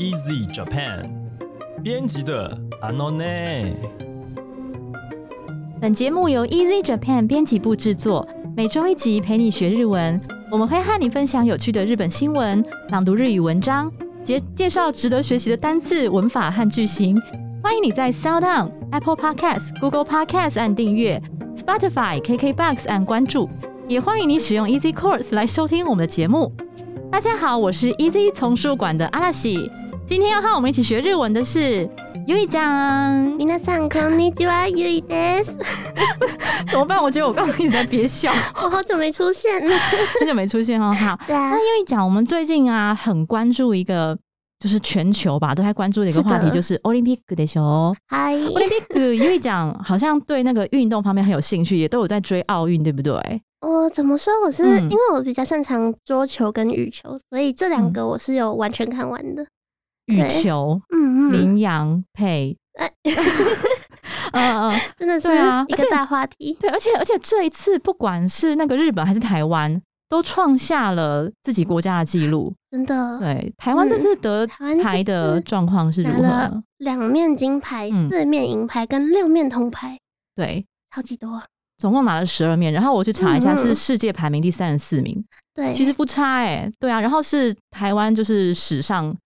[0.00, 1.04] Easy Japan
[1.82, 3.74] 编辑的 Anone。
[5.78, 8.26] 本节目由 Easy Japan 编辑部制作，
[8.56, 10.18] 每周一集陪你学日文。
[10.50, 13.92] 我们会和你分享有趣的日本新闻、朗读日语文章，
[14.24, 17.14] 介介绍值得学习的单字、文法和句型。
[17.62, 21.22] 欢迎你在 Sound On、Apple Podcasts、Google Podcasts 按订阅
[21.54, 23.50] ，Spotify、KKBox 按关注，
[23.86, 26.50] 也欢迎你使用 Easy Course 来收听我们的节目。
[27.12, 29.70] 大家好，我是 Easy 丛书馆的阿拉西。
[30.09, 31.89] 今天要和我们一起学日文的是
[32.27, 32.61] 优一酱。
[33.37, 35.57] 皆さんこんにちは、ゆいです。
[36.71, 37.01] 怎么办？
[37.01, 39.75] 我觉得我刚刚一直在憋笑，我好久没出现了。
[40.19, 40.93] 很久没出现哦。
[40.93, 44.17] 好， 对啊那，优一讲，我们最近啊很关注一个，
[44.59, 47.95] 就是全球吧都在关注的一个话题，是的就是 Olympic 的时候。
[48.07, 53.13] 嗨， Olympic 优一讲好像对那个运动方面很有兴趣，也都有在追奥运，对不对？
[53.61, 54.31] 我怎么说？
[54.43, 59.45] 我是、嗯因为我比较擅长桌球跟羽球，所以这两个我是有完全看完的。
[60.10, 62.90] 羽球、嗯嗯，羚羊配，哎
[64.32, 66.56] 嗯嗯， 真的是对啊一个大话题。
[66.60, 72.52] 对，而且而且这一次不管是那个日本还是台湾，都创下了自己国家的记录。
[72.70, 76.62] 真的，对，台湾这次得嗯台的次状况是如何？
[76.78, 79.98] 两面金牌、嗯四面银牌跟六面铜牌，
[80.34, 81.42] 对，超级多。
[81.78, 89.16] 总共拿了十二面，然后我去查一下，是世界排名第三十四名，对，其实不差哎、对啊，然后是台湾就是史上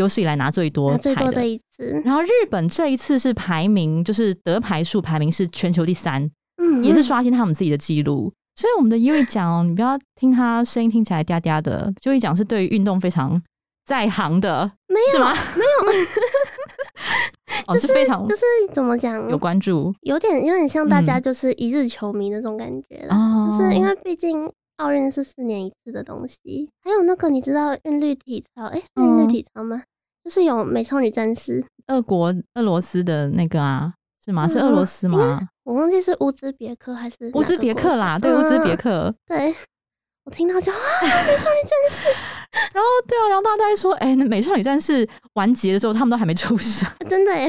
[0.00, 1.46] 有史以来拿最多拿最多的。
[1.46, 8.32] 一次，然后日本这一次是排名，就是得牌数排名是全球第三，嗯，也是嗯刷新他们自己的记录。
[8.56, 13.40] 所以我们的优一讲哦，你不要听他声音听起来嗲嗲的，优一讲是对于运动非常
[13.84, 15.32] 在行的，没有是吗？
[15.56, 16.02] 没有，
[17.68, 19.94] 哦， 是非常就是怎么讲，有关注。
[20.02, 21.22] 有点有点像大家嗯。
[21.22, 23.16] 就是一日球迷那种感觉啦。
[23.16, 24.50] 哦，就是因为毕竟
[24.80, 29.82] 奥运是四年一次的东西，还有那个你知道韵律体操，哎、是韵律嗯体操吗？
[30.24, 33.92] 就是有美少女战士，俄国俄罗斯的那个啊，
[34.24, 34.48] 是吗？
[34.48, 35.40] 是俄罗斯吗？
[35.64, 39.10] 我忘记是乌兹别克还是乌兹别克啦，对，乌兹别克。
[39.10, 39.14] 克。
[39.26, 39.54] 对，
[40.24, 40.78] 我听到就啊，
[41.26, 42.08] 美少女战士，
[42.72, 46.88] 然后对啊，然后大家都在说，哎、那美少女战士完结的时候，他们都还没出 生。
[47.08, 47.48] 真的耶，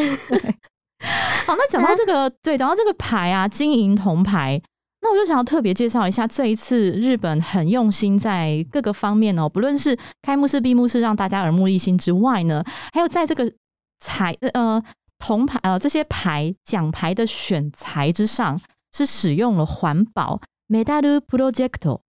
[1.47, 4.61] 好，那讲 到这个，对，讲到这个牌啊，金银铜牌，
[5.01, 12.63] 那我就想要特别介绍一下，这一次日本很用心在各个方面哦，不论是开幕式、闭幕式让大家耳目一新之外呢，
[12.93, 13.51] 还有在这个
[13.99, 14.81] 彩呃
[15.17, 18.59] 铜牌呃这些牌奖牌的选材之上，
[18.91, 21.99] 是使用了环保 medal project。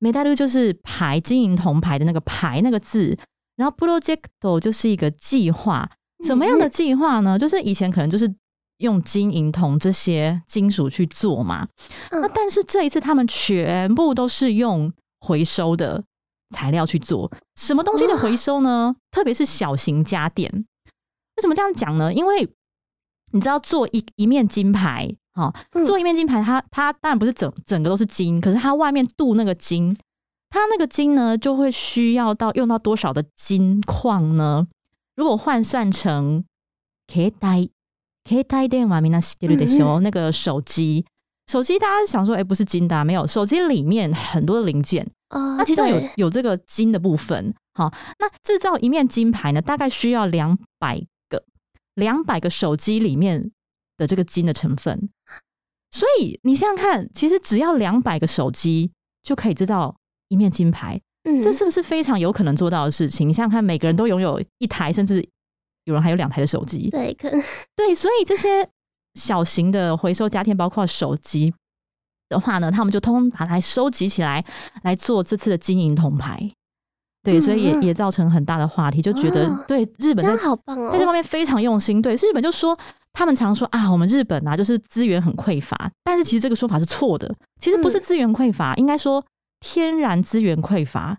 [0.00, 3.16] medal 就是牌金银铜牌的那个牌那个字，
[3.56, 5.88] 然后 project 就是一个计划，
[6.24, 7.38] 什么样的计划呢？
[7.38, 8.26] 就是以前可能就是
[8.80, 11.66] 用金银铜这些金属去做嘛，
[12.10, 16.02] 嗯那但是这一次他们全部都是用回收的
[16.54, 18.96] 材料去做，什么东西的回收呢？
[19.10, 20.50] 特别是小型家电。
[21.36, 22.12] 为什么这样讲呢？
[22.12, 22.48] 因为
[23.32, 29.94] 你知道做一一面金牌，哈、嗯做一面金牌，它它当然不是整整个都是金，可是它外面镀那个金，
[30.50, 34.66] 它那个金呢就会需要到用到多少的金矿呢？
[35.16, 36.44] 如果换算成
[37.06, 37.68] K 带
[38.23, 39.99] K 带电话，みんな知ってるでしょ？
[39.99, 41.05] 那个手机，
[41.47, 47.53] 手机大家想说，哎、不是金的、啊，没有，手机里面很多的零件，哦，那其中有对有这个金的部分。
[47.75, 50.97] 好，那制造一面金牌呢，大概需要两百
[51.29, 51.43] 个
[51.93, 53.51] 两百个手机里面
[53.97, 55.09] 的这个金的成分。
[55.91, 58.91] 所以你想想看，其实只要两百个手机
[59.23, 59.95] 就可以制造
[60.29, 63.29] 一面金牌，嗯这是不是非常有可能做到的事情？
[63.29, 65.23] 你想想看，每个人都拥有一台，甚至
[65.90, 66.88] 有人还有两台的手机。
[66.90, 67.42] 对，可能
[67.76, 68.66] 对，所以这些
[69.14, 71.52] 小型的回收家电，包括手机
[72.28, 74.44] 的话呢，他们就通通把它收集起来，
[74.82, 76.50] 来做这次的金银铜牌。
[77.22, 82.00] 对，所以也也造成很大的话题，就觉得、哦对日本这在好棒哦，在这方面非常用心。
[82.00, 82.78] 对，日本就说
[83.12, 87.30] 他们常说啊，我们日本啊就是资源很匮乏，但是其实这个说法是错的，
[87.60, 89.22] 其实不是嗯资源匮乏，应该说
[89.60, 91.18] 天然资源匮乏。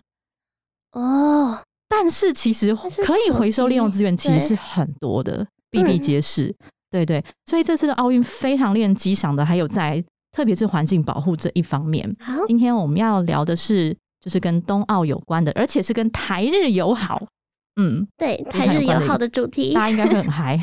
[0.90, 6.55] 哦，但是其实但是可以手回收利用机资源，其实对是很多的，比比嗯皆是。
[6.89, 12.15] 对对，所以这次的奥运非常令人激赏的，还有在特别是环境保护这一方面。
[12.19, 17.27] 好，今天我们要聊的是，就是跟冬奥有关的，而且是跟台日友好。
[17.75, 20.57] 嗯，对，常台日友好有关的一个的主题大，家应该会很 嗨。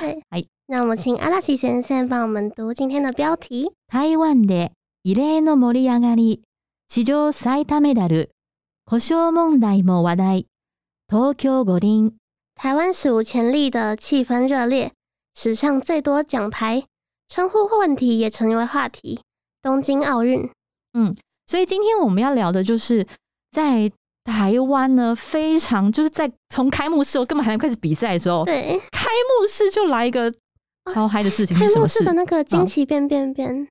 [0.00, 3.72] 对 哎，那我们请阿拉奇先生帮我们读今天的标题。
[3.86, 4.70] 台湾で
[5.04, 6.42] 異例の盛り上がり、
[6.88, 8.28] 史上最多メダル、
[8.85, 10.45] 故障問題も話題、
[11.07, 12.11] 東京五輪。
[12.55, 14.91] 台湾史无前例的气氛热烈，
[15.35, 16.83] 史上最多奖牌，
[17.29, 19.21] 称呼问题也成为话题。
[19.61, 20.49] 东京奥运，
[20.93, 21.15] 嗯
[21.47, 23.07] 所以今天我们要聊的就是
[23.51, 23.89] 在
[24.25, 30.31] 台湾呢非常就是在从开幕式我根本还没开始比赛的时候，对，开幕式就来一个
[30.93, 31.99] 超嗨的事情，开是什么事？
[31.99, 33.67] 幕式的那个惊奇变变变吗？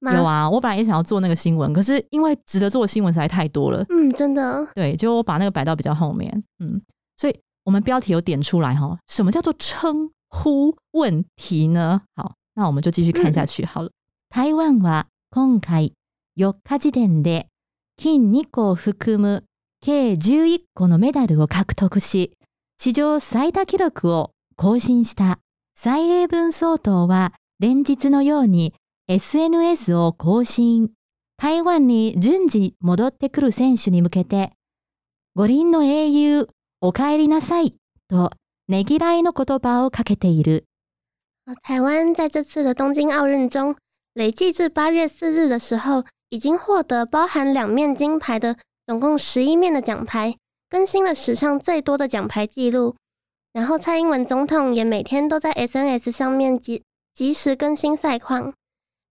[0.00, 6.82] 有啊，我本来也想要做那个新闻，可是因为值得做的新闻实在太多了，嗯，真的，对，就我把那个摆到比较后面，嗯，
[7.16, 12.02] 所以我们标题有点出来哈，什么叫做称呼问题呢？
[12.16, 13.90] 好，那我们就继续看下去好了。
[14.28, 15.92] 台湾は今回
[16.36, 17.46] 4日時点で
[17.96, 19.44] 金2個を含む
[19.80, 22.32] 計11個のメダルを獲得し、
[22.78, 25.38] 史上最多記録を更新した。
[25.74, 28.74] 蔡英文総統は連日のように
[29.09, 30.91] SNS を更新。
[31.35, 34.51] 台湾に順次戻ってくる選手に向けて、
[35.33, 36.47] 五輪の英雄、
[36.79, 37.73] お帰りなさい
[38.07, 38.29] と
[38.67, 40.65] ねぎらいの言葉をかけている。
[41.63, 43.75] 台湾在这次的东京奥运中，
[44.13, 50.37] 累计至八月四日的时候，已经获得包含两面金牌的总共十一面的奖牌，
[50.69, 52.95] 更新了史上最多的奖牌记录。
[53.53, 56.83] 然后蔡英文总统也每天都在 SNS 上面及
[57.15, 58.53] 及时更新赛况，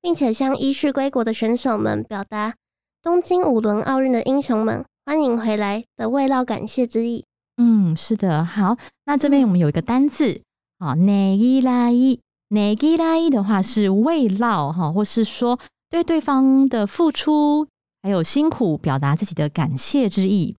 [0.07, 2.55] 并且向依序归国的选手们表达
[3.01, 7.25] 东京五轮奥运的英雄们欢迎回来的慰劳感谢之意。
[7.57, 10.41] 嗯，是的，好，那这边我们有一个单字，
[10.79, 12.19] 啊，ねぎらい，
[12.49, 17.67] ねぎらい的话是慰劳哈，或是说对对方的付出
[18.01, 20.55] 还有辛苦表达自己的感谢之意。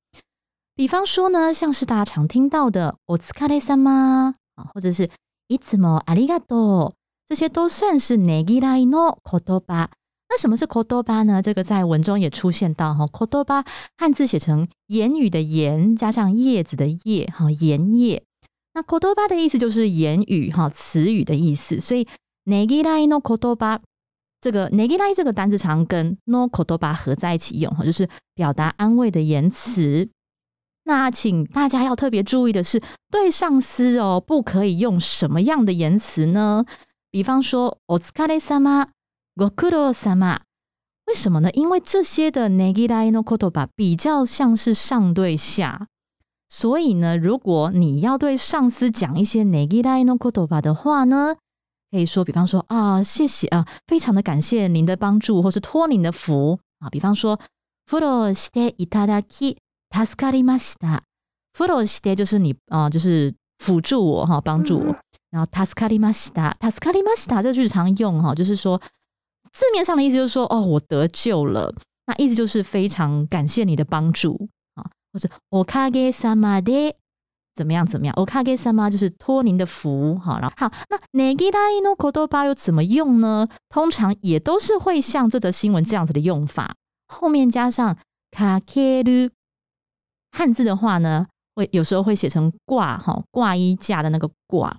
[0.77, 5.09] 比方说呢，像是大家常听到的“お疲れ様”啊，或者是“
[5.49, 6.93] いつもありがとう”，
[7.29, 9.89] 这些都算是ねぎらいの言葉。
[10.29, 11.41] 那什么是言葉呢？
[11.43, 13.65] 这个在文中也出现到哈，言葉
[13.97, 18.23] 汉字写成言语的言加上叶子的叶哈，言叶。
[18.73, 21.79] 那言葉的意思就是言语哈，词语的意思。
[21.79, 22.07] 所以
[22.47, 23.81] ねぎらいの言葉
[24.41, 30.09] 这个ねぎらい这个单字常跟 no 言葉合在一起用哈，就是表达安慰的言辞。
[30.85, 36.65] 那请大家要特别注意的是，对上司哦，不可以用什么样的言辞呢？
[37.11, 38.89] 比方说お疲れ様、
[39.37, 40.41] ご苦労様。
[41.07, 41.51] 为什么呢？
[41.53, 45.87] 因为这些的ねぎらいの言葉比较像是上对下，
[46.49, 51.37] 所以呢，如果你要对上司讲一些ねぎらいの言葉的话呢，
[51.91, 56.89] 可以说，比方说啊，谢谢啊，非常的感谢您的帮助，或是托您的福啊。
[56.91, 57.39] 比方说，
[57.87, 59.59] フォローしていただき。
[59.95, 61.05] 助かりました。
[61.53, 64.97] フォローして就是你啊、呃就是辅助我哈，帮助我。
[65.31, 68.81] 然后助かりました，助かりました这句常用哈，就是说
[69.53, 71.75] 字面上的意思就是说哦，我得救了。
[72.07, 76.95] 那意思就是非常感谢你的帮助啊，或者おかげさまで
[77.55, 80.39] 怎么样怎么样，おかげさま就是托您的福哈。
[80.39, 83.49] 然后好，那ねぎらいの言葉又怎么用呢？
[83.71, 86.75] 通常也都是会像这则新闻这样子的用法，
[87.09, 87.97] 后面加上
[88.31, 89.31] かける。
[90.31, 94.77] 汉字的话呢，会有时候会写成挂哈，挂衣架的那个挂。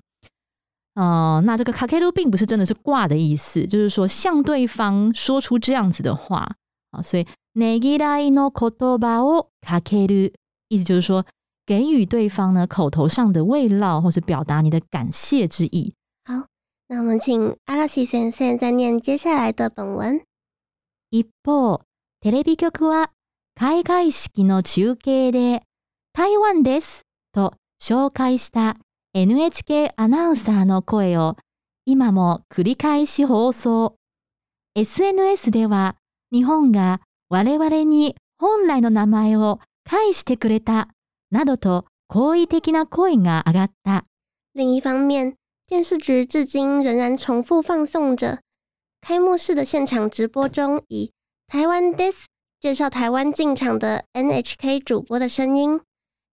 [0.94, 6.56] 呃，那这个卡 K 鲁并不是真的是挂的意思，就是说向对方说出这样子的话
[6.90, 7.02] 啊。
[7.02, 10.32] 所以ねぎらいの言葉をかける，
[10.68, 11.26] 意思就是说
[11.66, 15.92] 给予对方呢口头上的慰劳，或是表达你的感谢之意。
[16.24, 16.46] 好，
[16.88, 20.22] 那我们请阿拉西先生再念接下来的本文。
[21.10, 21.82] 一方、
[22.20, 23.10] テレビ局は
[23.54, 25.62] 開会式の中継で
[26.12, 27.02] 台湾です
[27.32, 28.78] と紹介した
[29.13, 31.35] NHK アナウンサーの声を
[31.83, 33.95] 今も繰り返し放送。
[34.75, 35.97] SNS では
[36.31, 40.87] 日本が我々に本来の名前を返してくれた
[41.29, 44.05] などと好意的な声が上がった。
[44.53, 45.35] 另一方面，
[45.67, 48.39] 电视局至今仍然重复放送着
[49.01, 51.11] 开幕式的现场直播中以
[51.47, 52.27] 台湾 this
[52.61, 55.81] 介绍台湾进场的 NHK 主播的声音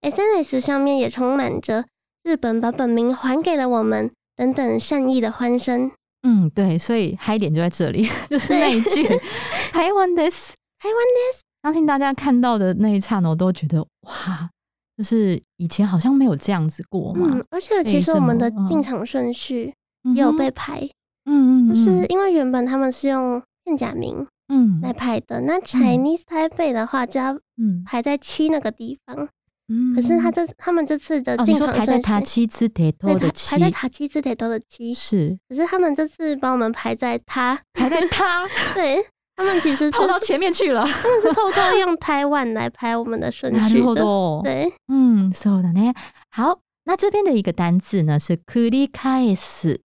[0.03, 1.87] ，SNS 上面也充满着
[2.29, 5.91] 日本把本名还给了我们等等善意的欢声。
[6.23, 9.03] 嗯，对，所以嗨点就在这里， 就是那一句
[9.73, 10.53] 台湾 this。
[10.79, 14.51] 台湾 this 相信大家看到的那一刹那，我都觉得哇，
[14.99, 17.31] 就是以前好像没有这样子过嘛。
[17.33, 19.73] 嗯，而且其实我们的进场顺序
[20.15, 20.87] 也有被排，
[21.25, 29.29] 嗯嗯，就是因为原本他们是用片假名嗯来排的，那 Chinese Taipei 的话就要嗯排在七那个地方。
[29.70, 39.06] 嗯，可是他这他们这次的哦，你进场说排在顺序，塔七之铁对，头的排七排在塔七字得都的七，是可是他们这次把我们排在他，排在他 对
[39.38, 40.86] 他们其实就跑到前面去了。
[40.86, 44.44] 他们是偷偷用台湾来排我们的顺なるほ序的，ど。
[44.44, 45.96] 对，嗯，そうだね。
[46.30, 49.80] 好，那这边的一个单字呢是繰り返す。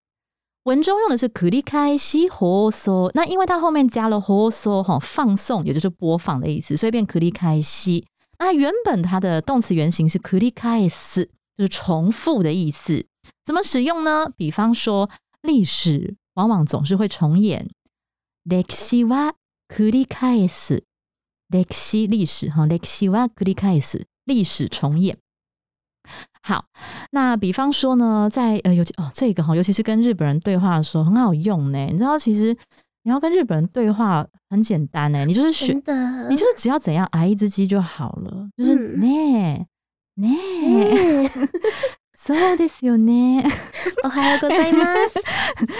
[0.65, 8.05] 文中用的是繰り返し放送，那因为它后面加了放送哈，放送也就是播放的意思，所以变繰り返し。
[8.43, 13.07] 那原本它的动词原形是繰り返す，就是重复的意思。
[13.45, 14.31] 怎么使用呢？
[14.37, 15.11] 比方说，
[15.43, 17.69] 历史往往总是会重演。
[18.45, 19.35] 歴史は
[19.69, 20.85] 繰り返す。
[21.51, 25.19] 歴史历史哈，歴史は繰り返す，历史重演。
[26.43, 26.67] 好，
[27.11, 31.87] 那比方说呢，在呃，尤其哦，这个哈，尤其是跟日本人对话的时候，很好用呢。
[31.87, 32.57] 你知道，其实
[33.03, 35.73] 你要跟日本人对话很简单呢，你就是学，
[36.29, 39.67] 你就是只要怎样挨一只鸡就好了，就是ね
[40.17, 41.31] ね。
[42.19, 43.49] そうですよね。
[44.03, 45.19] おはようございます。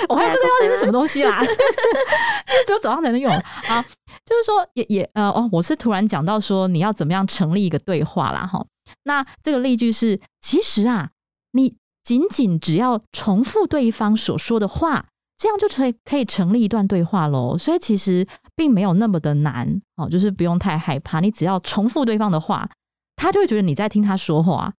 [0.09, 1.45] 我还不知道这是什么东西啦，
[2.65, 3.85] 只有早上才能用啊。
[4.25, 8.65] 就是说，也也呃哦，我是突然讲到说你要怎么样成立一个对话啦哈。
[9.03, 11.11] 那这个例句是，其实啊，
[11.53, 15.07] 你仅仅只要重复对方所说的话，
[15.37, 17.57] 这样就可以可以成立一段对话喽。
[17.59, 22.69] 所以其实并没有那么的难哦，就是不用太害怕，你只要重复对方的话，
[23.17, 24.75] 他就会觉得你在听他说话，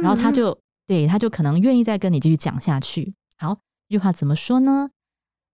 [0.00, 0.58] 然后他就。
[0.84, 3.14] 对，他就可能愿意再跟你继续讲下去。
[3.38, 3.54] 好，
[3.88, 4.90] 这句话怎么说呢？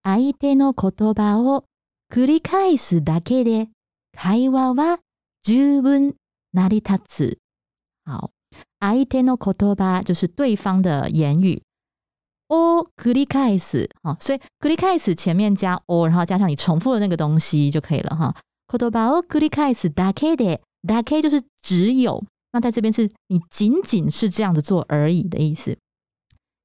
[0.02, 1.64] 相手の言葉を
[2.08, 3.68] 繰り返すだけで
[4.16, 4.98] 会話は
[5.42, 6.14] 十分
[6.52, 7.38] 成り立つ。
[8.06, 8.30] 好，
[8.80, 11.62] 相手の言葉就是对方的言语。
[12.48, 18.34] を繰り返す，好，所以繰り返す前面加を，然后加上你重复的那个东西就可以了哈。
[18.68, 22.22] 言葉を繰り返すだけで，だけ就是只有。
[22.52, 25.76] 那在这边是你仅仅是这样子做而已的意思。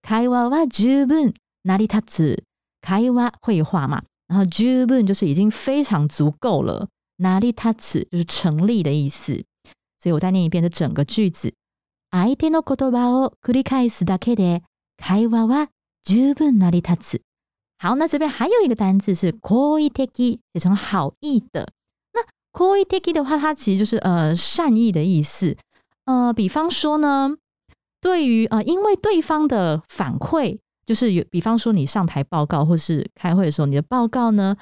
[0.01, 2.43] 会話は十分成り立つ。
[2.81, 6.87] 会話会话嘛，然后十分就是已经非常足够了。
[7.17, 9.43] 成り立つ就是成立的意思。
[9.99, 11.53] 所以我再念一遍这整个句子。
[12.11, 14.61] 相手の言葉を繰り返すだけで
[14.97, 15.67] 会話は
[16.03, 17.21] 十分成り立つ。
[17.79, 20.07] 好，那这边还有一个单字是好意的，
[20.53, 21.69] 写成好意的。
[22.13, 22.21] 那
[22.53, 25.57] 好意的的话，它其实就是呃善意的意思。
[26.05, 27.35] 呃，比方说呢，
[27.99, 34.55] 对于呃，因为对方的反馈，就是有，比方说你上台报告或是开会的时候，你的报告呢，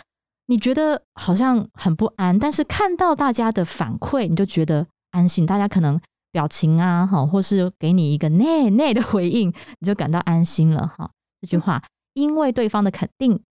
[0.48, 5.46] 你觉得好像很不安，但是看到大家的反馈，你就觉得安心。
[5.46, 6.00] 大家可能
[6.36, 11.12] 表情啊，哈，或是给你一个内 内的回应，你就感到安心了，哈。
[11.42, 13.42] 这句话，因为对方的肯定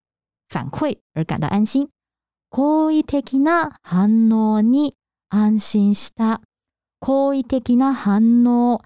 [0.49, 1.89] 反馈而感到安心。
[2.51, 4.95] 好意的な反応に
[5.29, 6.41] 安心した。
[7.01, 8.81] 好意的な反応。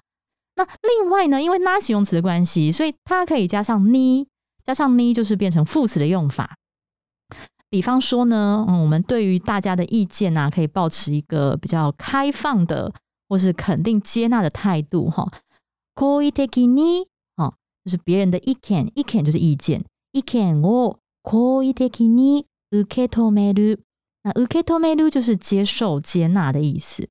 [0.55, 4.27] 那另外呢，因为那形容词的关系，所以它可以加上呢，
[4.63, 6.55] 加上呢就是变成副词的用法。
[7.69, 12.93] 比方说呢，嗯，我们对于大家的意见啊，可以保持一个比较开放的
[13.29, 15.27] 或是肯定接纳的态度哈。
[15.95, 23.79] 好意的に，哦，就是别人的意見，意見就是意见，意見を好意的に受け止める。
[24.23, 27.07] 那受け止める就是接受、接纳的意思。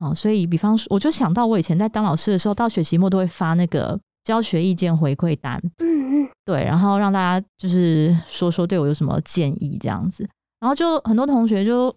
[0.00, 10.28] 哦，所以比方说，我就想到我以前在当老师的时候，到学期末都会发那个教学意见回馈单，嗯嗯，对，然后让大家就是说说对我有什么建议这样子，
[10.60, 11.94] 然后就很多同学就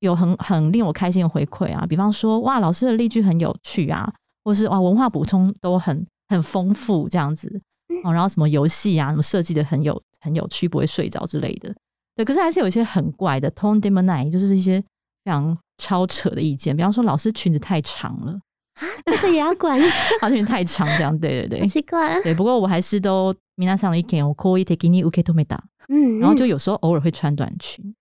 [0.00, 4.12] 有很很令我开心的回馈啊，比方说哇，老师的例句很有趣啊，
[4.44, 7.60] 或是哇文化补充都很很丰富这样子，
[8.04, 11.74] 哦，然后什么游戏啊，什么设计的很有很有趣，不会睡着之类的，
[12.16, 14.80] 对，可是还是有一些很怪的 tone d e m o n i 就是一些
[15.24, 15.56] 非常。
[15.78, 18.30] 超扯的意见，比方说老师裙子太长了
[18.74, 19.76] 啊，这个也要管？
[20.22, 22.22] 老师裙子太长，这样对对对，奇怪。
[22.22, 25.60] 对，不过我还是都米娜上的意见，我可以 take any OK 都没打。
[25.88, 27.92] 嗯，然后就有时候偶尔会穿短裙，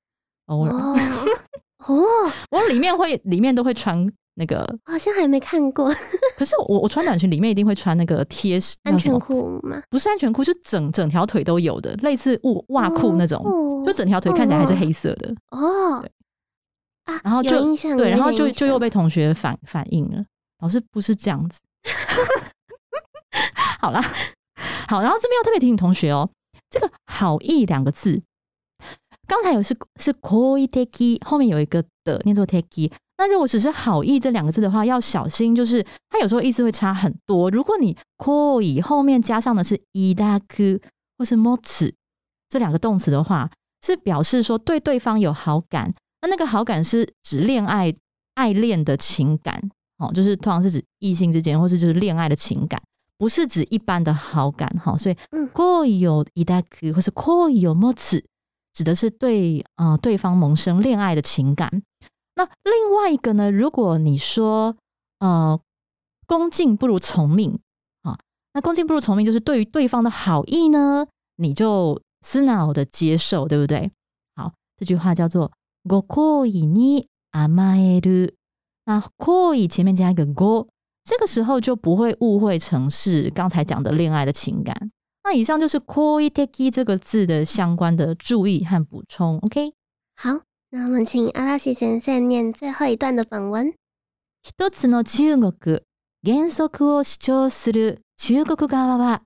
[0.46, 0.96] 偶尔 哦，
[2.52, 5.94] 我里面会里面都会穿那个，好像还没看过。
[6.38, 9.82] 可是我我穿短裙里面一定会穿那个贴安全裤吗？
[9.90, 13.44] 不是安全裤，就整整条腿都有的，类似袜袜裤那种，
[13.86, 16.04] 就整条腿看起来还是黑色的哦。
[17.24, 20.24] 然后就对，然后就就又被同学反反映了，
[20.62, 21.60] 老师不是这样子。
[23.82, 24.02] 好啦，
[24.88, 26.30] 好，然后这边要特别提醒同学哦，
[26.70, 28.22] 这个“好意”两个字，
[29.28, 32.92] 刚才有是是 koi teki，后面有一个的念作 teki。
[33.18, 37.52] 那如果只是“好意”这两个字的话，要小心，就是它有时候意思会差很多。
[37.52, 40.82] 如果你 koi 后面加上的是 idaku
[41.18, 41.94] 或是 motsu
[42.50, 43.50] 这两个动词的话，
[43.86, 45.94] 是表示说对对方有好感。
[46.22, 47.94] 那那个好感是指恋爱、
[48.36, 49.62] 爱恋的情感，
[49.98, 52.82] 哦，就是通常是指异性之间，或是就是恋爱的情感，
[53.18, 54.98] 不是指一般的好感，哈。
[54.98, 55.16] 所以，
[55.54, 58.24] 可以有一大颗，或是可以有么子，
[58.73, 61.83] 指的是对啊对方萌生恋爱的情感。
[62.35, 64.77] 那另外一个呢，如果你说
[65.21, 65.59] 呃
[66.27, 67.59] 恭敬不如从命，
[68.03, 68.19] 啊，
[68.53, 73.91] 那恭敬不如从命，就是对于对方的好意呢，你就思脑的接受，对不对？
[74.35, 75.53] 好，这句话叫做。
[75.89, 78.35] ご好意に甘える。
[78.87, 80.67] 那可以前面加一个 go，
[81.05, 84.91] 这个时候就不会误会成是刚才讲的恋爱的情感。
[85.24, 89.38] 那以上就是 koi teki 这个字的相关的注意和补充。
[89.40, 89.74] OK，
[90.16, 93.74] 好，那我们请阿拉西先生念最后一段的本文。
[94.44, 95.82] 一つの中国
[96.24, 99.22] 原則を主張する中国側は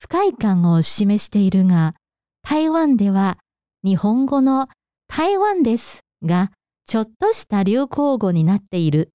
[0.00, 1.94] 不快感を示しているが、
[2.42, 3.38] 台湾では
[3.84, 4.68] 日本語の
[5.06, 6.50] 台湾ですが、
[6.86, 9.10] ちょっとした流行語になっている。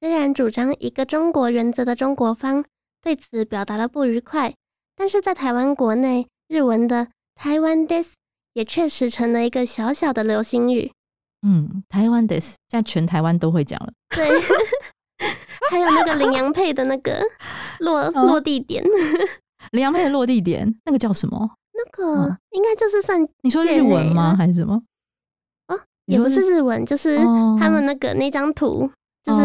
[0.00, 2.64] 虽然主张一个中国原则的中国方
[3.02, 4.54] 对此表达了不愉快，
[4.96, 8.14] 但是在台湾国内，日文的台湾 this
[8.52, 10.92] 也确实成了一个小小的流行语。
[11.46, 13.92] 嗯，台湾 this 现在全台湾都会讲了。
[14.14, 14.28] 对，
[15.70, 17.20] 还有那个羚羊配的那个
[17.80, 18.82] 落落地点，
[19.72, 21.50] 羚羊配的落地点，那个叫什么？
[21.72, 24.34] 那个应该就是算你说日文吗？
[24.36, 24.80] 还是什么？
[25.68, 27.18] 哦，也不是日文，就是
[27.58, 28.88] 他们那个那张图，
[29.24, 29.42] 就是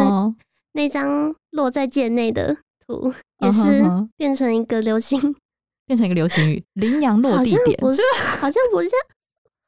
[0.73, 2.55] 那张落在界内的
[2.88, 3.82] 图， 也是
[4.16, 5.20] 变成一个流行，
[5.86, 6.64] 变成一个流行语。
[6.74, 8.02] 羚羊落地点不是，
[8.38, 8.90] 好像不是，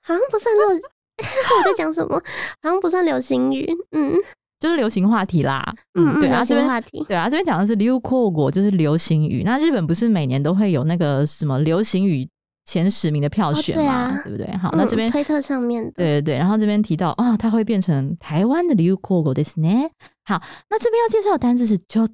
[0.02, 0.68] 好像不算落。
[0.68, 2.16] 我在讲什么？
[2.62, 3.66] 好像不算流行语。
[3.92, 4.14] 嗯。
[4.58, 9.42] 就是流行话题啦，嗯，对啊，这边话题，对啊，这边讲的是流行国，就是流行语。
[9.44, 12.26] 那日本不是每年都会有那个什么流行语
[12.64, 14.50] 前十名的票选嘛，对不对？
[14.56, 19.90] 好，那这边推特上面，对对对，然后这边提到啊，它会变成台湾的流行国ですね。
[20.24, 22.08] 好，那这边要介绍的单字是ち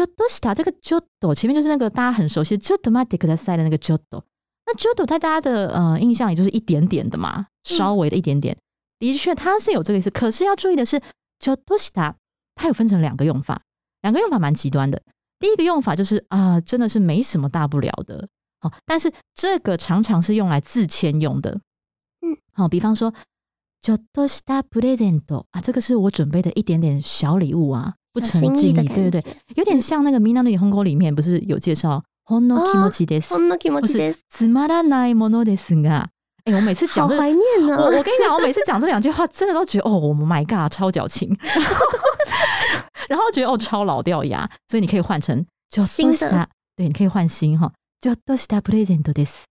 [0.00, 4.24] ょっとした，ちょっとした这个ちょっと前面就是那个大家很熟悉ちょっと待ってください的那个ちょっと。
[4.66, 8.56] 那ちょっと在大家的呃印象里就是一点点的嘛，稍微的一点点。
[8.98, 10.10] 的确，它是有这个意思。
[10.10, 11.00] 可是要注意的是，
[11.38, 12.14] 就多西达，
[12.54, 13.62] 它有分成两个用法，
[14.02, 15.00] 两个用法蛮极端的。
[15.38, 18.28] 第一个用法就是啊，真的是没什么大不了的。
[18.60, 21.60] 好，但是这个常常是用来自谦用的。
[22.20, 23.14] 嗯，好，比方说，
[23.80, 29.24] 就多西达 present 啊，这个是我准备的一点点小礼物啊， 不成敬意，对对对，
[29.56, 33.36] 有点像那个《米娜的日本歌》里面不是有介绍 “hono kimochi desu”，
[33.80, 36.06] 不是“つまらないものですが”。
[36.44, 37.76] 哎，我每次讲这，怀念呢。
[37.76, 41.36] 我我跟你讲，我每次讲这两句话，真的都觉得哦，My God，超矫情。
[43.08, 44.48] 然后觉得哦，超老掉牙。
[44.66, 47.70] 所以你可以换成新的，对，你可以换新哈。
[48.00, 49.44] 就多西达 present this。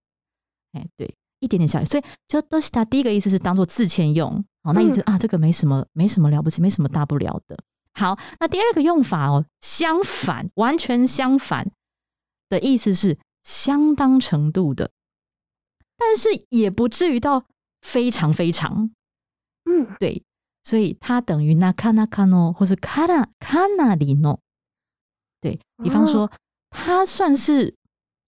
[0.73, 4.43] 哎，对，一点点小，所以就多西达第一个意思是当做自谦用。
[4.63, 7.57] 好，那意思啊，这个没什么，没什么了不起，没什么大不了的。
[7.94, 11.70] 好，那第二个用法哦，相反，完全相反
[12.48, 14.90] 的意思是相当程度的。
[15.96, 17.44] 但是也不至于到
[17.82, 18.90] 非常非常，
[19.70, 20.24] 嗯，对，
[20.64, 24.40] 所以它等于那卡那卡诺，或是卡那卡那里诺，
[25.40, 26.32] 对比方说，
[26.70, 27.76] 它算是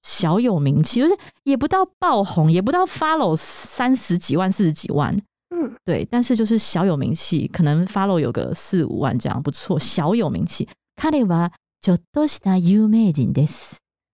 [0.02, 5.16] 小有名气，就是也不到爆红，也不到 follow 三十几万、四十几万，
[5.63, 10.67] 嗯，对，但是就是小有名气，可能 follow 有个四五万这样，不错，小有名气。
[10.95, 13.47] 卡里瓦就都是他有名人的，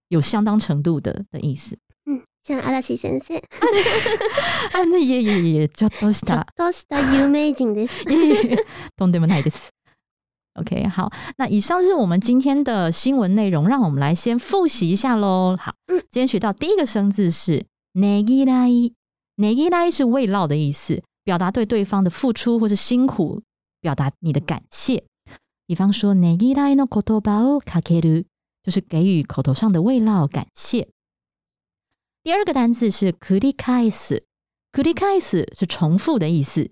[0.09, 1.77] 有相当程度的的意思。
[2.43, 3.41] 像阿拉西先生，
[4.71, 8.05] あのいえいえいえ、ちょっとした、ちょっとした有名人です。
[8.95, 9.71] とんでもないです。
[10.53, 15.57] OK，好，那以上是我们今天的新闻内容，让我们来先复习一下喽。
[15.59, 15.73] 好，
[16.11, 18.93] 今天学到第一个生字是ねぎらい，
[19.37, 23.41] ねぎらい是慰劳的意思， 表达对对方的付出或是辛苦，
[23.81, 25.03] 表达你的感谢。
[25.67, 28.27] 比方说ねぎらいの言葉をかける，
[28.63, 30.89] 就是给予口头上的慰劳感谢。
[32.21, 36.69] 第二个单词是 “kurikais”，“kurikais” 是重复的意思。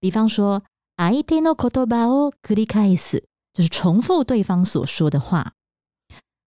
[0.00, 5.54] 比方说，“aite no kotoba o kurikais”，就是重复对方所说的话。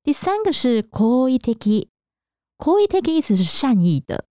[0.04, 4.26] 第三个是 “koiteki”，“koiteki” 意思是善意的。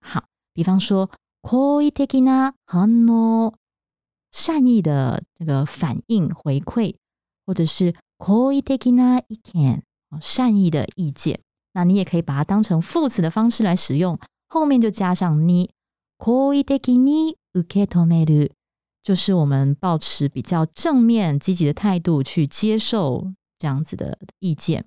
[0.00, 1.10] 好，比方说
[1.45, 3.53] “Koiteki na hano”，
[4.31, 6.95] 善意的这个反应回馈，
[7.45, 9.81] 或者是 “koiteki na iken”，
[10.19, 11.39] 善意的意见。
[11.73, 15.69] 那你也可以把它当成副词的方式来使用，后面就加上你。
[16.17, 18.49] 可以的给你 uke tomeru，
[19.03, 24.85] 就是我们保持比较正面积极的态度去接受这样子的意见。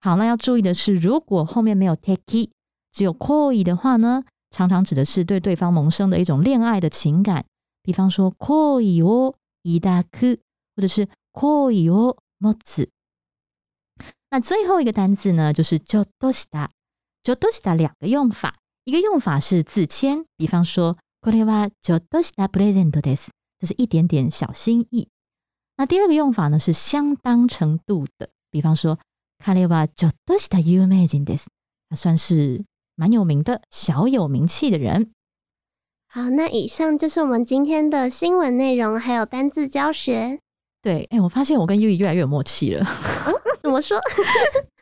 [0.00, 2.50] 好，那要注意的是，如果后面没有 take，
[2.92, 7.45] 只有可以的话呢，常常指的是对对方萌生的一种恋爱的情感。
[7.83, 10.37] 比方说可以哦伊达克，
[10.75, 12.89] 或者是可以哦莫子。
[14.29, 16.69] 那最后一个单字呢，就是就多西达，
[17.23, 25.07] 就多西达两个用法，一个用法是自谦，比方说これは就多西达プレゼントです，这是一点点小心意。
[25.77, 28.99] 那第二个用法呢是相当程度的，比方说
[29.37, 31.45] 彼は就多西达有名人です，
[31.87, 32.65] 他算是
[33.02, 35.10] 蛮有名的小有名气的人。
[36.08, 40.38] 好，那以上就是我们今天的新闻内容，还有单字教学。
[40.80, 42.86] 对，哎、我发现我跟优怡越来越有默契了。
[43.60, 43.98] 怎么说？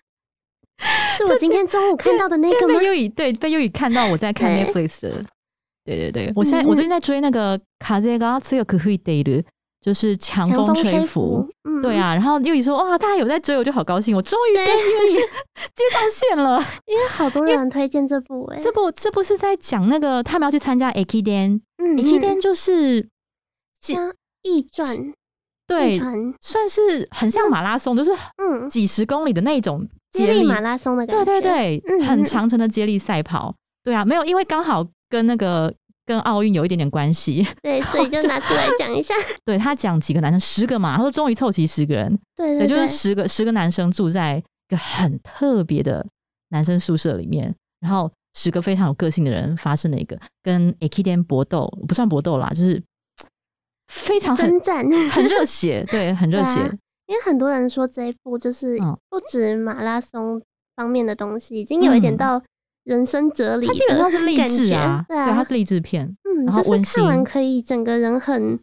[1.17, 2.83] 是我今天中午看到的那个吗？
[2.83, 5.25] 优怡对被优怡看到我在看 Netflix 的，
[5.87, 9.43] 对对对，我现在、嗯我最近在追那个卡泽嘎次有可会 day 的，
[9.81, 15.17] 就是强强风风吹拂拂。，嗯，对，啊，然后又一说哇，大家有在追，我就好高兴，我终于跟对优怡
[15.75, 16.59] 接上线了。
[16.87, 23.09] 因为好多人推荐这部哎、这部这部是在讲那个他们要去参加 a k i d a n 嗯 a k i d a n 就是
[23.81, 24.13] 像
[24.43, 25.13] 易传，
[25.67, 25.99] 对，
[26.41, 33.55] 算是很像马拉松，就是嗯，几十公里的那种接力马拉松的感觉，对对，嗯嗯很长程的接力赛跑。
[33.83, 35.73] 对啊，没有，因为刚好跟那个
[36.11, 37.47] 跟奥运有一点点关系。
[37.63, 39.15] 对，所以就拿出来讲一下。
[39.47, 42.19] 对他讲几个男生，十个嘛，他说终于凑齐十个人，
[42.59, 46.05] 也就是对对对，十个十个男生住在一个很特别的
[46.49, 52.83] 男生宿舍里面，然后十个非常有个性的人发生了一个跟 a k i d a n 搏斗，不算搏斗啦，就是
[53.87, 56.71] 非常很征战很热血，对，很 热血啊。
[57.07, 60.43] 因为很多人说这一部就是嗯不止马拉松
[60.75, 62.43] 方面的东西，已经有一点嗯到
[62.85, 66.07] 人生哲理的它基本上是励志啊，对啊，它是励志片。
[66.25, 68.59] 嗯，然后温就是看完可以整个人很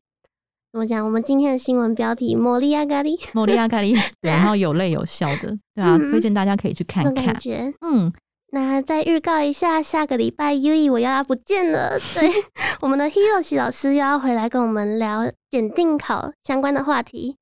[0.72, 1.04] 怎么讲？
[1.06, 7.40] 我们今天的新闻标题“魔力亚咖喱莫利亚咖喱， 然后有泪有笑的，对啊，嗯推荐大家可以去”这看看感。
[7.40, 7.74] 觉。
[7.82, 8.12] 嗯，
[8.52, 11.98] 那再预告一下，下个礼拜 U E 我又要不见了。
[12.14, 12.30] 对，
[12.82, 17.36] 我们的 Hiroshi 老师又要回来跟我们聊检定考相关的话题，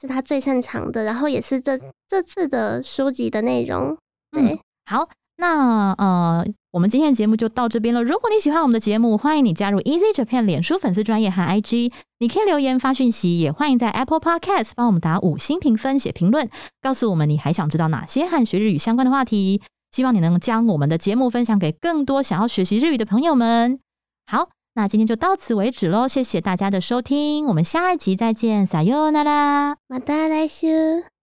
[0.00, 3.96] 是他最擅长的，然后也是这这次的书籍的内容。
[4.30, 5.08] 对，嗯好，
[5.40, 8.02] 那呃，我们今天的节目就到这边了。
[8.02, 16.50] 如果你喜欢我们的节目，欢迎你加入 Easy Japan 脸书粉丝专业和 IG，你可以留言发讯息，也欢迎在 Apple Podcast 帮我们打五星评分、写评论，
[16.82, 19.62] 告诉我们你还想知道哪些和学日语相关的话题。
[19.92, 23.78] 希望你能将我们的节目分享给更多想要学习日语的朋友们。
[24.26, 29.76] 好，那今天就到此为止喽，谢谢大家的收听，我们下一集再见，撒哟那拉。
[29.88, 31.17] また来週。